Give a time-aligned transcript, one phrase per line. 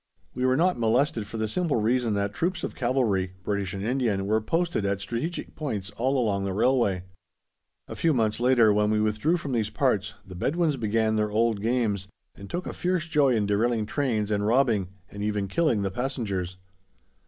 [0.33, 4.25] We were not molested for the simple reason that troops of cavalry, British and Indian,
[4.25, 7.03] were posted at strategic points all along the railway.
[7.87, 11.61] A few months later, when we withdrew from these parts, the Bedouins began their old
[11.61, 15.91] games, and took a fierce joy in derailing trains, and robbing, and even killing, the
[15.91, 16.57] passengers.